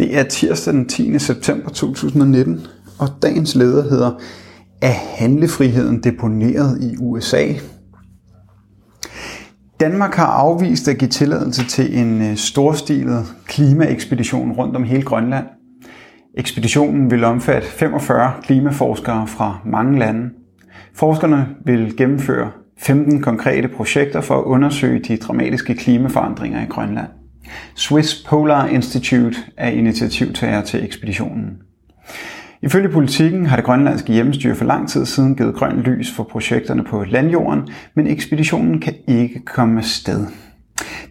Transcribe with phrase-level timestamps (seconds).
[0.00, 1.18] Det er tirsdag den 10.
[1.18, 2.66] september 2019,
[2.98, 4.10] og dagens leder hedder
[4.82, 7.46] Er handlefriheden deponeret i USA?
[9.80, 15.46] Danmark har afvist at give tilladelse til en øh, storstilet klimaekspedition rundt om hele Grønland.
[16.38, 20.30] Ekspeditionen vil omfatte 45 klimaforskere fra mange lande.
[20.94, 27.19] Forskerne vil gennemføre 15 konkrete projekter for at undersøge de dramatiske klimaforandringer i Grønland.
[27.74, 31.58] Swiss Polar Institute er initiativtager til ekspeditionen.
[32.62, 36.84] Ifølge politikken har det grønlandske hjemmestyre for lang tid siden givet grønt lys for projekterne
[36.84, 40.26] på landjorden, men ekspeditionen kan ikke komme sted.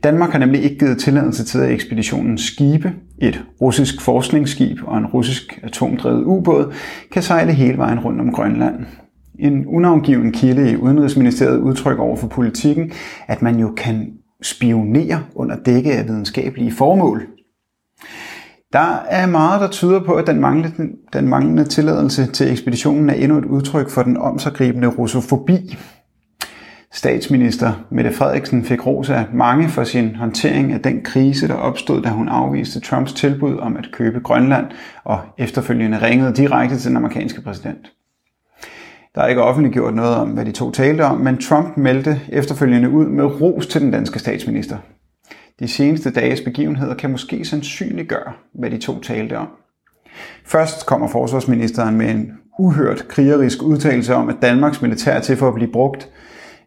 [0.04, 5.06] Danmark har nemlig ikke givet tilladelse til, at ekspeditionens skibe, et russisk forskningsskib og en
[5.06, 6.73] russisk atomdrevet ubåd,
[7.12, 8.86] kan sejle hele vejen rundt om Grønland.
[9.40, 12.92] En unavngiven kilde i Udenrigsministeriet udtrykker over for politikken,
[13.28, 17.28] at man jo kan spionere under dække af videnskabelige formål.
[18.74, 23.14] Der er meget, der tyder på, at den manglende, den manglende tilladelse til ekspeditionen er
[23.14, 25.78] endnu et udtryk for den omsaggribende russofobi.
[26.94, 32.02] Statsminister Mette Frederiksen fik ros af mange for sin håndtering af den krise, der opstod,
[32.02, 34.66] da hun afviste Trumps tilbud om at købe Grønland
[35.03, 37.92] og efterfølgende ringede direkte til den amerikanske præsident.
[39.16, 42.90] Der er ikke offentliggjort noget om, hvad de to talte om, men Trump meldte efterfølgende
[42.90, 44.78] ud med ros til den danske statsminister.
[45.60, 49.48] De seneste dages begivenheder kan måske sandsynliggøre, hvad de to talte om.
[50.46, 55.48] Først kommer forsvarsministeren med en uhørt krigerisk udtalelse om, at Danmarks militær er til for
[55.48, 56.10] at blive brugt.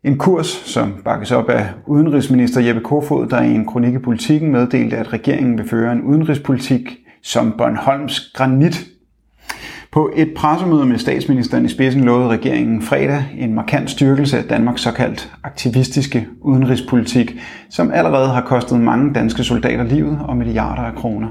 [0.05, 4.53] En kurs, som bakkes op af udenrigsminister Jeppe Kofod, der i en kronik i politikken
[4.53, 8.87] meddelte, at regeringen vil føre en udenrigspolitik som Bornholms granit
[9.93, 14.83] på et pressemøde med statsministeren i spidsen lovede regeringen fredag en markant styrkelse af Danmarks
[14.83, 17.35] såkaldt aktivistiske udenrigspolitik,
[17.71, 21.29] som allerede har kostet mange danske soldater livet og milliarder af kroner.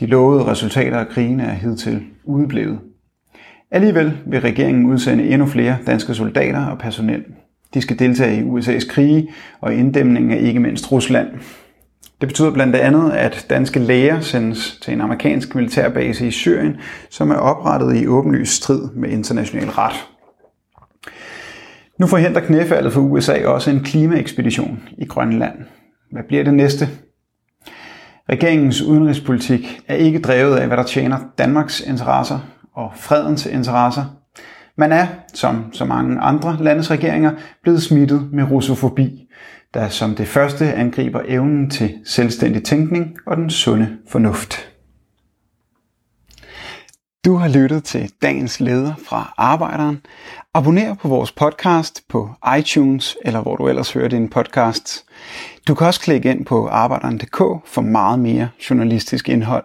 [0.00, 2.78] De lovede resultater af krigen er hidtil udeblevet.
[3.70, 7.24] Alligevel vil regeringen udsende endnu flere danske soldater og personel.
[7.74, 9.28] De skal deltage i USA's krige
[9.60, 11.28] og inddæmningen af ikke mindst Rusland.
[12.20, 16.76] Det betyder blandt andet, at danske læger sendes til en amerikansk militærbase i Syrien,
[17.10, 20.06] som er oprettet i åbenlys strid med international ret.
[21.98, 25.58] Nu forhindrer knæfaldet for USA også en klimaekspedition i Grønland.
[26.12, 26.88] Hvad bliver det næste?
[28.28, 32.38] Regeringens udenrigspolitik er ikke drevet af, hvad der tjener Danmarks interesser
[32.74, 34.17] og fredens interesser.
[34.78, 39.28] Man er, som så mange andre landes regeringer, blevet smittet med russofobi,
[39.74, 44.68] der som det første angriber evnen til selvstændig tænkning og den sunde fornuft.
[47.24, 50.00] Du har lyttet til dagens leder fra Arbejderen.
[50.54, 55.04] Abonner på vores podcast på iTunes eller hvor du ellers hører din podcast.
[55.68, 59.64] Du kan også klikke ind på arbejderen.dk for meget mere journalistisk indhold.